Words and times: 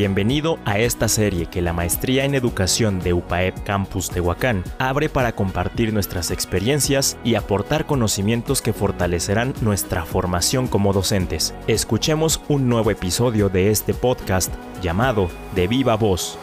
Bienvenido 0.00 0.58
a 0.64 0.78
esta 0.78 1.08
serie 1.08 1.44
que 1.44 1.60
la 1.60 1.74
Maestría 1.74 2.24
en 2.24 2.34
Educación 2.34 3.00
de 3.00 3.12
UPAEP 3.12 3.64
Campus 3.64 4.08
Tehuacán 4.08 4.64
abre 4.78 5.10
para 5.10 5.32
compartir 5.32 5.92
nuestras 5.92 6.30
experiencias 6.30 7.18
y 7.22 7.34
aportar 7.34 7.84
conocimientos 7.84 8.62
que 8.62 8.72
fortalecerán 8.72 9.52
nuestra 9.60 10.06
formación 10.06 10.68
como 10.68 10.94
docentes. 10.94 11.54
Escuchemos 11.66 12.40
un 12.48 12.66
nuevo 12.66 12.90
episodio 12.90 13.50
de 13.50 13.70
este 13.70 13.92
podcast 13.92 14.50
llamado 14.80 15.28
De 15.54 15.68
Viva 15.68 15.96
Voz. 15.98 16.38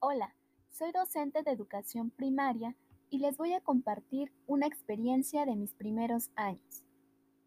Hola, 0.00 0.34
soy 0.68 0.90
docente 0.90 1.44
de 1.44 1.52
educación 1.52 2.10
primaria 2.10 2.74
y 3.10 3.18
les 3.18 3.36
voy 3.36 3.52
a 3.52 3.60
compartir 3.60 4.32
una 4.46 4.66
experiencia 4.66 5.46
de 5.46 5.56
mis 5.56 5.74
primeros 5.74 6.30
años. 6.34 6.84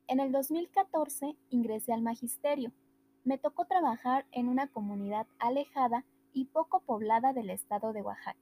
En 0.08 0.20
el 0.20 0.32
2014 0.32 1.36
ingresé 1.50 1.94
al 1.94 2.02
magisterio. 2.02 2.72
Me 3.24 3.38
tocó 3.38 3.66
trabajar 3.66 4.26
en 4.32 4.48
una 4.48 4.68
comunidad 4.68 5.28
alejada 5.38 6.06
y 6.34 6.46
poco 6.46 6.80
poblada 6.82 7.34
del 7.34 7.50
estado 7.50 7.94
de 7.94 8.02
Oaxaca. 8.02 8.40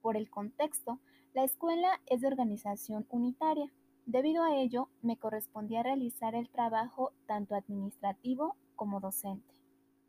Por 0.00 0.16
el 0.16 0.30
contexto, 0.30 1.00
la 1.34 1.44
escuela 1.44 2.00
es 2.06 2.20
de 2.20 2.28
organización 2.28 3.06
unitaria. 3.10 3.70
Debido 4.06 4.44
a 4.44 4.54
ello, 4.54 4.88
me 5.02 5.16
correspondía 5.16 5.82
realizar 5.82 6.34
el 6.34 6.48
trabajo 6.48 7.12
tanto 7.26 7.54
administrativo 7.54 8.56
como 8.76 9.00
docente. 9.00 9.54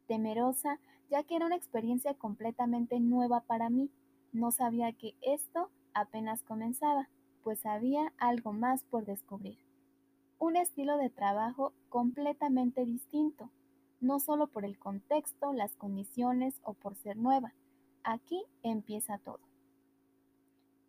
Temerosa, 0.08 0.80
ya 1.09 1.23
que 1.23 1.36
era 1.36 1.48
una 1.48 1.56
experiencia 1.56 2.14
completamente 2.14 3.00
nueva 3.00 3.42
para 3.42 3.70
mí, 3.70 3.90
no 4.31 4.52
sabía 4.52 4.94
que 4.94 5.16
esto 5.22 5.70
apenas 6.00 6.44
comenzaba, 6.44 7.10
pues 7.44 7.66
había 7.66 8.14
algo 8.18 8.53
más 8.53 8.84
por 8.84 9.06
descubrir. 9.06 9.58
Un 10.40 10.56
estilo 10.56 10.98
de 10.98 11.09
trabajo 11.09 11.73
completamente 11.90 12.86
distinto, 12.86 13.50
no 14.00 14.20
solo 14.20 14.48
por 14.48 14.66
el 14.66 14.78
contexto, 14.78 15.53
las 15.53 15.75
condiciones 15.75 16.56
o 16.64 16.73
por 16.73 16.95
ser 16.95 17.18
nueva. 17.18 17.53
Aquí 18.03 18.44
empieza 18.64 19.18
todo. 19.18 19.40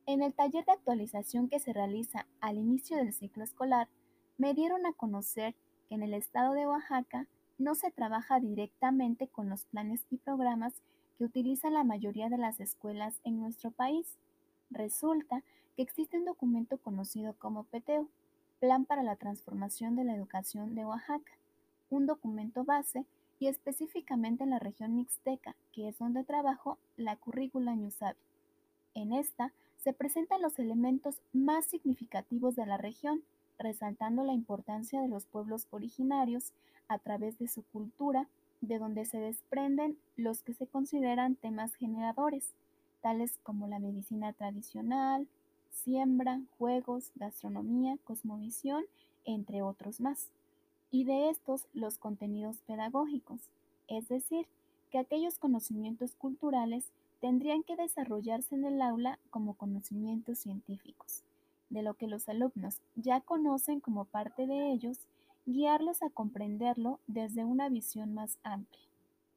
En 0.06 0.22
el 0.22 0.34
taller 0.34 0.64
de 0.64 0.72
actualización 0.72 1.48
que 1.48 1.58
se 1.58 1.72
realiza 1.72 2.26
al 2.40 2.56
inicio 2.56 2.96
del 2.96 3.12
ciclo 3.12 3.44
escolar, 3.44 3.88
me 4.36 4.54
dieron 4.54 4.86
a 4.86 4.92
conocer 4.92 5.54
que 5.88 5.94
en 5.94 6.02
el 6.02 6.14
estado 6.14 6.54
de 6.54 6.66
Oaxaca 6.66 7.26
no 7.58 7.74
se 7.74 7.90
trabaja 7.90 8.40
directamente 8.40 9.28
con 9.28 9.48
los 9.48 9.64
planes 9.64 10.06
y 10.10 10.18
programas 10.18 10.74
que 11.16 11.24
utilizan 11.24 11.74
la 11.74 11.84
mayoría 11.84 12.28
de 12.28 12.38
las 12.38 12.60
escuelas 12.60 13.20
en 13.24 13.40
nuestro 13.40 13.70
país. 13.70 14.18
Resulta 14.70 15.42
que 15.76 15.82
existe 15.82 16.18
un 16.18 16.24
documento 16.24 16.78
conocido 16.78 17.34
como 17.34 17.64
PTEO, 17.64 18.08
Plan 18.60 18.84
para 18.84 19.02
la 19.02 19.16
Transformación 19.16 19.94
de 19.94 20.04
la 20.04 20.14
Educación 20.14 20.74
de 20.74 20.84
Oaxaca, 20.84 21.32
un 21.90 22.06
documento 22.06 22.64
base 22.64 23.06
y 23.38 23.46
específicamente 23.46 24.42
en 24.42 24.50
la 24.50 24.58
región 24.58 24.96
mixteca, 24.96 25.54
que 25.72 25.88
es 25.88 25.98
donde 25.98 26.24
trabajo, 26.24 26.76
la 26.96 27.16
currícula 27.16 27.74
Ñusabi. 27.74 28.18
En 28.94 29.12
esta 29.12 29.52
se 29.76 29.92
presentan 29.92 30.42
los 30.42 30.58
elementos 30.58 31.20
más 31.32 31.66
significativos 31.66 32.56
de 32.56 32.66
la 32.66 32.76
región, 32.76 33.22
resaltando 33.58 34.24
la 34.24 34.32
importancia 34.32 35.00
de 35.00 35.08
los 35.08 35.24
pueblos 35.24 35.66
originarios 35.70 36.52
a 36.88 36.98
través 36.98 37.38
de 37.38 37.46
su 37.46 37.62
cultura, 37.62 38.26
de 38.60 38.78
donde 38.78 39.04
se 39.04 39.18
desprenden 39.18 39.96
los 40.16 40.42
que 40.42 40.52
se 40.54 40.66
consideran 40.66 41.36
temas 41.36 41.74
generadores, 41.74 42.54
tales 43.00 43.38
como 43.42 43.66
la 43.66 43.78
medicina 43.78 44.32
tradicional, 44.32 45.26
siembra, 45.70 46.40
juegos, 46.58 47.12
gastronomía, 47.14 47.96
cosmovisión, 48.04 48.84
entre 49.24 49.62
otros 49.62 50.00
más. 50.00 50.28
Y 50.90 51.04
de 51.04 51.28
estos 51.30 51.66
los 51.74 51.98
contenidos 51.98 52.58
pedagógicos, 52.66 53.40
es 53.88 54.08
decir, 54.08 54.46
que 54.90 54.98
aquellos 54.98 55.38
conocimientos 55.38 56.14
culturales 56.14 56.84
tendrían 57.20 57.62
que 57.62 57.76
desarrollarse 57.76 58.54
en 58.54 58.64
el 58.64 58.80
aula 58.80 59.18
como 59.30 59.54
conocimientos 59.54 60.38
científicos, 60.38 61.22
de 61.68 61.82
lo 61.82 61.94
que 61.94 62.06
los 62.06 62.28
alumnos 62.28 62.80
ya 62.94 63.20
conocen 63.20 63.80
como 63.80 64.04
parte 64.04 64.46
de 64.46 64.70
ellos, 64.70 64.98
guiarlos 65.46 66.02
a 66.02 66.10
comprenderlo 66.10 67.00
desde 67.06 67.44
una 67.44 67.68
visión 67.68 68.14
más 68.14 68.38
amplia. 68.42 68.82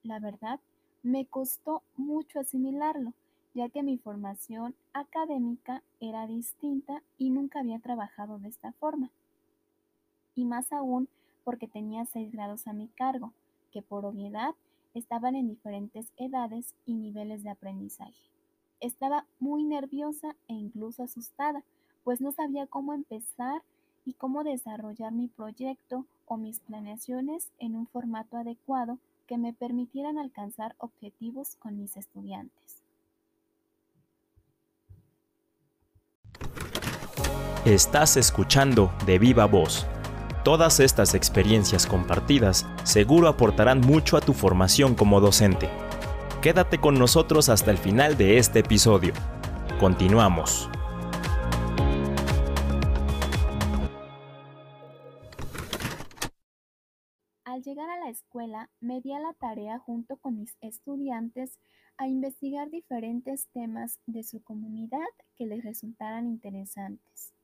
La 0.03 0.19
verdad, 0.19 0.59
me 1.03 1.25
costó 1.25 1.81
mucho 1.97 2.39
asimilarlo, 2.39 3.13
ya 3.53 3.69
que 3.69 3.83
mi 3.83 3.97
formación 3.97 4.75
académica 4.93 5.83
era 5.99 6.25
distinta 6.27 7.03
y 7.17 7.29
nunca 7.29 7.59
había 7.59 7.79
trabajado 7.79 8.39
de 8.39 8.49
esta 8.49 8.71
forma. 8.73 9.11
Y 10.35 10.45
más 10.45 10.71
aún 10.71 11.09
porque 11.43 11.67
tenía 11.67 12.05
seis 12.05 12.31
grados 12.31 12.67
a 12.67 12.73
mi 12.73 12.87
cargo, 12.87 13.33
que 13.71 13.81
por 13.81 14.05
obviedad 14.05 14.55
estaban 14.93 15.35
en 15.35 15.47
diferentes 15.47 16.11
edades 16.17 16.73
y 16.85 16.93
niveles 16.93 17.43
de 17.43 17.49
aprendizaje. 17.49 18.21
Estaba 18.79 19.25
muy 19.39 19.63
nerviosa 19.63 20.35
e 20.47 20.53
incluso 20.53 21.03
asustada, 21.03 21.63
pues 22.03 22.19
no 22.21 22.31
sabía 22.31 22.67
cómo 22.67 22.93
empezar 22.93 23.61
y 24.05 24.13
cómo 24.13 24.43
desarrollar 24.43 25.11
mi 25.11 25.27
proyecto 25.27 26.05
o 26.25 26.37
mis 26.37 26.59
planeaciones 26.61 27.51
en 27.59 27.75
un 27.75 27.87
formato 27.87 28.37
adecuado 28.37 28.97
que 29.27 29.37
me 29.37 29.53
permitieran 29.53 30.17
alcanzar 30.17 30.75
objetivos 30.79 31.55
con 31.57 31.77
mis 31.77 31.95
estudiantes. 31.95 32.80
Estás 37.65 38.17
escuchando 38.17 38.91
de 39.05 39.19
viva 39.19 39.45
voz. 39.45 39.85
Todas 40.43 40.79
estas 40.79 41.13
experiencias 41.13 41.85
compartidas 41.85 42.65
seguro 42.83 43.27
aportarán 43.27 43.81
mucho 43.81 44.17
a 44.17 44.21
tu 44.21 44.33
formación 44.33 44.95
como 44.95 45.21
docente. 45.21 45.69
Quédate 46.41 46.79
con 46.79 46.95
nosotros 46.95 47.49
hasta 47.49 47.69
el 47.69 47.77
final 47.77 48.17
de 48.17 48.39
este 48.39 48.61
episodio. 48.61 49.13
Continuamos. 49.79 50.71
Al 57.45 57.61
llegar 57.61 57.91
a 57.91 57.99
la 57.99 58.09
escuela, 58.09 58.71
me 58.79 59.01
di 59.01 59.13
a 59.13 59.19
la 59.19 59.33
tarea 59.33 59.77
junto 59.77 60.17
con 60.17 60.39
mis 60.39 60.57
estudiantes 60.61 61.59
a 61.97 62.07
investigar 62.07 62.71
diferentes 62.71 63.49
temas 63.53 63.99
de 64.07 64.23
su 64.23 64.41
comunidad 64.41 65.05
que 65.37 65.45
les 65.45 65.63
resultaran 65.63 66.25
interesantes 66.25 67.35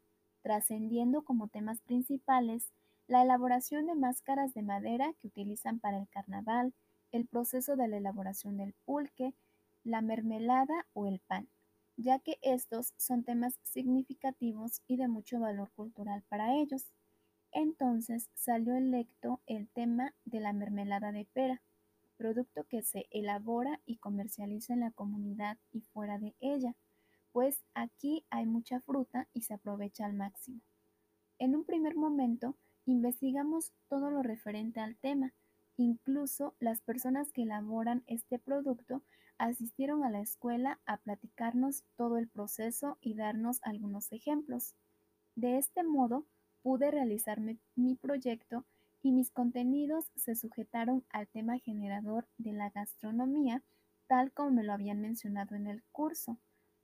trascendiendo 0.48 1.26
como 1.26 1.50
temas 1.50 1.82
principales 1.82 2.72
la 3.06 3.22
elaboración 3.22 3.86
de 3.86 3.96
máscaras 3.96 4.54
de 4.54 4.62
madera 4.62 5.12
que 5.20 5.28
utilizan 5.28 5.78
para 5.82 5.98
el 5.98 6.08
carnaval, 6.08 6.74
el 7.12 7.28
proceso 7.28 7.76
de 7.76 7.90
la 7.90 7.98
elaboración 7.98 8.56
del 8.56 8.74
pulque, 8.86 9.34
la 9.84 10.00
mermelada 10.00 10.86
o 10.94 11.06
el 11.06 11.20
pan, 11.20 11.50
ya 11.98 12.20
que 12.20 12.40
estos 12.42 12.94
son 12.96 13.26
temas 13.26 13.56
significativos 13.64 14.82
y 14.88 14.96
de 14.96 15.10
mucho 15.10 15.38
valor 15.42 15.70
cultural 15.76 16.24
para 16.30 16.56
ellos. 16.56 16.94
Entonces 17.52 18.30
salió 18.34 18.74
electo 18.74 19.42
el 19.48 19.68
tema 19.68 20.14
de 20.24 20.40
la 20.40 20.54
mermelada 20.54 21.12
de 21.12 21.26
pera, 21.26 21.62
producto 22.16 22.64
que 22.64 22.84
se 22.84 23.06
elabora 23.12 23.82
y 23.86 23.98
comercializa 23.98 24.72
en 24.72 24.80
la 24.80 24.92
comunidad 24.92 25.58
y 25.74 25.82
fuera 25.82 26.18
de 26.20 26.36
ella 26.40 26.74
pues 27.32 27.64
aquí 27.74 28.26
hay 28.30 28.46
mucha 28.46 28.80
fruta 28.82 29.28
y 29.34 29.42
se 29.44 29.54
aprovecha 29.54 30.06
al 30.06 30.14
máximo. 30.14 30.62
En 31.40 31.56
un 31.56 31.66
primer 31.66 31.96
momento, 31.96 32.56
investigamos 32.86 33.74
todo 33.90 34.10
lo 34.10 34.24
referente 34.24 34.80
al 34.80 34.98
tema. 34.98 35.34
Incluso 35.78 36.56
las 36.60 36.82
personas 36.82 37.32
que 37.32 37.44
elaboran 37.44 38.04
este 38.08 38.40
producto 38.40 39.04
asistieron 39.38 40.04
a 40.04 40.10
la 40.10 40.22
escuela 40.22 40.80
a 40.86 40.98
platicarnos 40.98 41.84
todo 41.96 42.18
el 42.18 42.28
proceso 42.28 42.98
y 43.02 43.14
darnos 43.14 43.60
algunos 43.62 44.12
ejemplos. 44.12 44.76
De 45.36 45.58
este 45.58 45.84
modo, 45.84 46.26
pude 46.64 46.90
realizar 46.90 47.40
mi 47.40 47.96
proyecto 47.96 48.66
y 49.04 49.12
mis 49.12 49.30
contenidos 49.30 50.12
se 50.16 50.36
sujetaron 50.36 51.06
al 51.10 51.28
tema 51.28 51.60
generador 51.60 52.28
de 52.38 52.54
la 52.54 52.72
gastronomía, 52.72 53.64
tal 54.08 54.32
como 54.32 54.52
me 54.52 54.64
lo 54.64 54.74
habían 54.74 55.00
mencionado 55.02 55.56
en 55.56 55.68
el 55.68 55.84
curso 55.92 56.40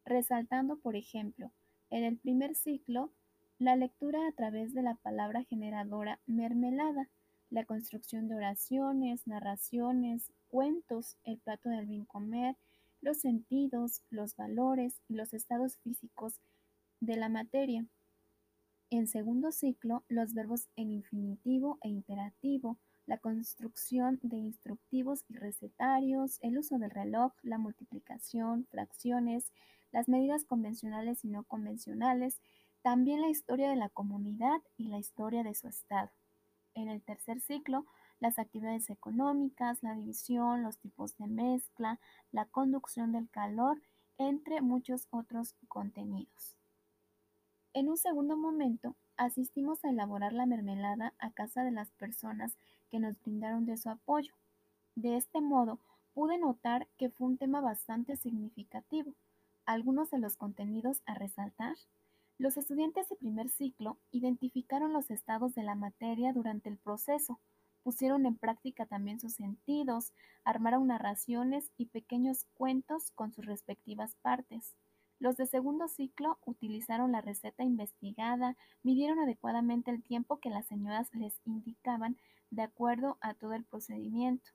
resaltando, 0.05 0.77
por 0.77 0.95
ejemplo, 0.95 1.51
en 1.89 2.03
el 2.03 2.17
primer 2.17 2.55
ciclo, 2.55 3.11
la 3.59 3.75
lectura 3.75 4.27
a 4.27 4.31
través 4.31 4.73
de 4.73 4.81
la 4.81 4.95
palabra 4.95 5.43
generadora 5.43 6.19
mermelada, 6.25 7.09
la 7.49 7.65
construcción 7.65 8.27
de 8.27 8.35
oraciones, 8.35 9.27
narraciones, 9.27 10.31
cuentos, 10.47 11.17
el 11.23 11.37
plato 11.37 11.69
del 11.69 11.85
bien 11.85 12.05
comer, 12.05 12.55
los 13.01 13.17
sentidos, 13.19 14.01
los 14.09 14.35
valores 14.35 15.01
y 15.07 15.13
los 15.15 15.33
estados 15.33 15.77
físicos 15.77 16.39
de 16.99 17.15
la 17.15 17.29
materia. 17.29 17.85
En 18.89 19.07
segundo 19.07 19.51
ciclo, 19.51 20.03
los 20.07 20.33
verbos 20.33 20.67
en 20.75 20.91
infinitivo 20.91 21.77
e 21.81 21.89
imperativo, 21.89 22.79
la 23.05 23.17
construcción 23.17 24.19
de 24.23 24.37
instructivos 24.37 25.23
y 25.27 25.35
recetarios, 25.35 26.37
el 26.41 26.57
uso 26.57 26.77
del 26.77 26.91
reloj, 26.91 27.33
la 27.41 27.57
multiplicación, 27.57 28.65
fracciones, 28.71 29.51
las 29.93 30.09
medidas 30.09 30.43
convencionales 30.43 31.23
y 31.23 31.29
no 31.29 31.43
convencionales, 31.43 32.41
también 32.81 33.21
la 33.21 33.29
historia 33.29 33.69
de 33.69 33.77
la 33.77 33.87
comunidad 33.87 34.61
y 34.75 34.87
la 34.89 34.97
historia 34.97 35.43
de 35.43 35.55
su 35.55 35.69
estado. 35.69 36.11
En 36.73 36.89
el 36.89 37.01
tercer 37.01 37.39
ciclo, 37.39 37.85
las 38.19 38.39
actividades 38.39 38.89
económicas, 38.89 39.83
la 39.83 39.93
división, 39.93 40.63
los 40.63 40.77
tipos 40.79 41.15
de 41.17 41.27
mezcla, 41.27 41.99
la 42.31 42.45
conducción 42.45 43.11
del 43.11 43.29
calor, 43.29 43.81
entre 44.17 44.61
muchos 44.61 45.07
otros 45.11 45.55
contenidos. 45.67 46.57
En 47.73 47.89
un 47.89 47.97
segundo 47.97 48.35
momento, 48.35 48.95
asistimos 49.17 49.83
a 49.85 49.89
elaborar 49.89 50.33
la 50.33 50.45
mermelada 50.45 51.13
a 51.19 51.31
casa 51.31 51.63
de 51.63 51.71
las 51.71 51.91
personas 51.91 52.57
que 52.89 52.99
nos 52.99 53.21
brindaron 53.21 53.65
de 53.65 53.77
su 53.77 53.89
apoyo. 53.89 54.33
De 54.95 55.17
este 55.17 55.41
modo, 55.41 55.79
pude 56.13 56.37
notar 56.37 56.87
que 56.97 57.09
fue 57.09 57.27
un 57.27 57.37
tema 57.37 57.61
bastante 57.61 58.17
significativo. 58.17 59.13
Algunos 59.65 60.11
de 60.11 60.19
los 60.19 60.35
contenidos 60.35 61.01
a 61.05 61.13
resaltar. 61.13 61.75
Los 62.37 62.57
estudiantes 62.57 63.07
de 63.07 63.15
primer 63.15 63.49
ciclo 63.49 63.97
identificaron 64.11 64.91
los 64.91 65.09
estados 65.09 65.55
de 65.55 65.63
la 65.63 65.75
materia 65.75 66.33
durante 66.33 66.67
el 66.67 66.77
proceso, 66.77 67.39
pusieron 67.81 68.25
en 68.25 68.35
práctica 68.35 68.85
también 68.85 69.21
sus 69.21 69.35
sentidos, 69.35 70.11
armaron 70.43 70.87
narraciones 70.87 71.71
y 71.77 71.85
pequeños 71.85 72.45
cuentos 72.55 73.11
con 73.11 73.31
sus 73.31 73.45
respectivas 73.45 74.15
partes. 74.21 74.75
Los 75.19 75.37
de 75.37 75.45
segundo 75.45 75.87
ciclo 75.87 76.39
utilizaron 76.45 77.13
la 77.13 77.21
receta 77.21 77.63
investigada, 77.63 78.57
midieron 78.81 79.19
adecuadamente 79.19 79.91
el 79.91 80.03
tiempo 80.03 80.39
que 80.41 80.49
las 80.49 80.65
señoras 80.65 81.07
les 81.13 81.39
indicaban 81.45 82.17
de 82.51 82.63
acuerdo 82.63 83.17
a 83.21 83.33
todo 83.33 83.53
el 83.53 83.63
procedimiento. 83.63 84.51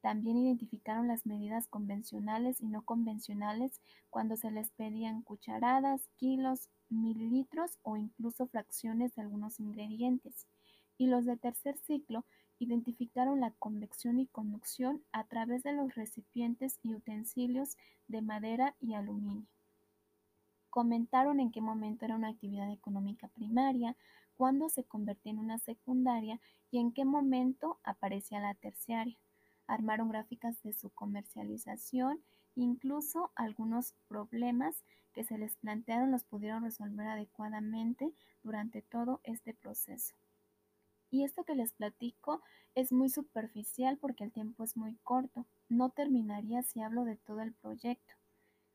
También 0.00 0.36
identificaron 0.36 1.08
las 1.08 1.26
medidas 1.26 1.66
convencionales 1.66 2.60
y 2.60 2.66
no 2.66 2.82
convencionales 2.82 3.80
cuando 4.10 4.36
se 4.36 4.50
les 4.52 4.70
pedían 4.70 5.22
cucharadas, 5.22 6.08
kilos, 6.16 6.70
mililitros 6.88 7.78
o 7.82 7.96
incluso 7.96 8.46
fracciones 8.46 9.14
de 9.16 9.22
algunos 9.22 9.58
ingredientes. 9.58 10.46
Y 10.98 11.08
los 11.08 11.24
de 11.24 11.36
tercer 11.36 11.76
ciclo 11.78 12.24
identificaron 12.60 13.40
la 13.40 13.50
convección 13.58 14.20
y 14.20 14.26
conducción 14.26 15.02
a 15.12 15.24
través 15.24 15.64
de 15.64 15.72
los 15.72 15.94
recipientes 15.94 16.78
y 16.82 16.94
utensilios 16.94 17.76
de 18.06 18.22
madera 18.22 18.76
y 18.80 18.94
aluminio. 18.94 19.46
Comentaron 20.70 21.40
en 21.40 21.50
qué 21.50 21.60
momento 21.60 22.04
era 22.04 22.14
una 22.14 22.28
actividad 22.28 22.70
económica 22.70 23.28
primaria, 23.28 23.96
cuándo 24.36 24.68
se 24.68 24.84
convertía 24.84 25.32
en 25.32 25.38
una 25.40 25.58
secundaria 25.58 26.40
y 26.70 26.78
en 26.78 26.92
qué 26.92 27.04
momento 27.04 27.80
aparecía 27.82 28.38
la 28.38 28.54
terciaria 28.54 29.18
armaron 29.68 30.08
gráficas 30.08 30.60
de 30.62 30.72
su 30.72 30.90
comercialización, 30.90 32.20
incluso 32.56 33.30
algunos 33.36 33.94
problemas 34.08 34.84
que 35.12 35.24
se 35.24 35.38
les 35.38 35.56
plantearon 35.56 36.10
los 36.10 36.24
pudieron 36.24 36.64
resolver 36.64 37.06
adecuadamente 37.06 38.12
durante 38.42 38.82
todo 38.82 39.20
este 39.22 39.54
proceso. 39.54 40.14
Y 41.10 41.24
esto 41.24 41.44
que 41.44 41.54
les 41.54 41.72
platico 41.72 42.42
es 42.74 42.92
muy 42.92 43.08
superficial 43.08 43.96
porque 43.98 44.24
el 44.24 44.32
tiempo 44.32 44.64
es 44.64 44.76
muy 44.76 44.96
corto. 45.02 45.46
No 45.68 45.90
terminaría 45.90 46.62
si 46.62 46.82
hablo 46.82 47.04
de 47.04 47.16
todo 47.16 47.40
el 47.40 47.54
proyecto. 47.54 48.14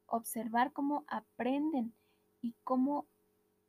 Observar 0.07 0.73
cómo 0.73 1.03
aprenden 1.07 1.93
y 2.41 2.55
cómo 2.63 3.05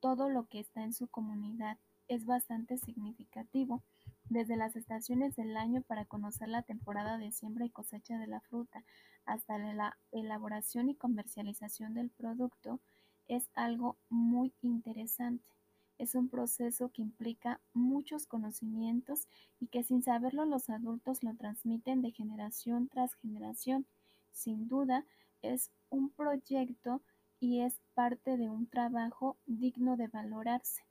todo 0.00 0.28
lo 0.28 0.46
que 0.48 0.60
está 0.60 0.82
en 0.82 0.92
su 0.92 1.08
comunidad 1.08 1.78
es 2.08 2.26
bastante 2.26 2.78
significativo 2.78 3.82
desde 4.28 4.56
las 4.56 4.76
estaciones 4.76 5.36
del 5.36 5.56
año 5.56 5.82
para 5.82 6.04
conocer 6.04 6.48
la 6.48 6.62
temporada 6.62 7.18
de 7.18 7.32
siembra 7.32 7.66
y 7.66 7.70
cosecha 7.70 8.18
de 8.18 8.26
la 8.26 8.40
fruta 8.40 8.84
hasta 9.26 9.58
la 9.58 9.96
elaboración 10.12 10.88
y 10.88 10.94
comercialización 10.94 11.94
del 11.94 12.10
producto, 12.10 12.80
es 13.28 13.48
algo 13.54 13.96
muy 14.10 14.52
interesante. 14.62 15.50
Es 15.96 16.14
un 16.14 16.28
proceso 16.28 16.90
que 16.90 17.02
implica 17.02 17.60
muchos 17.72 18.26
conocimientos 18.26 19.26
y 19.60 19.68
que 19.68 19.84
sin 19.84 20.02
saberlo 20.02 20.44
los 20.44 20.68
adultos 20.68 21.22
lo 21.22 21.34
transmiten 21.34 22.02
de 22.02 22.10
generación 22.10 22.88
tras 22.88 23.14
generación. 23.14 23.86
Sin 24.32 24.68
duda, 24.68 25.04
es 25.40 25.70
un 25.90 26.10
proyecto 26.10 27.00
y 27.38 27.60
es 27.60 27.80
parte 27.94 28.36
de 28.36 28.48
un 28.48 28.66
trabajo 28.66 29.36
digno 29.46 29.96
de 29.96 30.08
valorarse. 30.08 30.82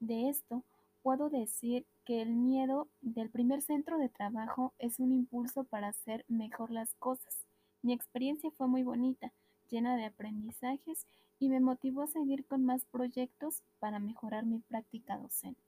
De 0.00 0.28
esto, 0.28 0.64
puedo 1.02 1.30
decir 1.30 1.86
que 2.04 2.20
el 2.20 2.34
miedo 2.34 2.88
del 3.00 3.30
primer 3.30 3.62
centro 3.62 3.96
de 3.96 4.08
trabajo 4.08 4.74
es 4.80 4.98
un 4.98 5.12
impulso 5.12 5.62
para 5.62 5.86
hacer 5.86 6.24
mejor 6.26 6.72
las 6.72 6.94
cosas. 6.96 7.46
Mi 7.82 7.92
experiencia 7.92 8.50
fue 8.50 8.66
muy 8.66 8.82
bonita, 8.82 9.32
llena 9.70 9.96
de 9.96 10.06
aprendizajes 10.06 11.06
y 11.38 11.48
me 11.48 11.60
motivó 11.60 12.02
a 12.02 12.08
seguir 12.08 12.44
con 12.44 12.64
más 12.64 12.84
proyectos 12.86 13.62
para 13.78 14.00
mejorar 14.00 14.46
mi 14.46 14.58
práctica 14.58 15.16
docente. 15.16 15.67